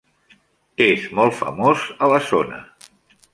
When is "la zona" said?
2.13-2.59